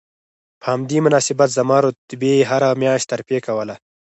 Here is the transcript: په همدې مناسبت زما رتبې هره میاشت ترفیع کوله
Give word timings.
په 0.59 0.65
همدې 0.73 0.97
مناسبت 1.05 1.49
زما 1.57 1.77
رتبې 1.85 2.33
هره 2.49 2.69
میاشت 2.81 3.05
ترفیع 3.13 3.39
کوله 3.47 3.75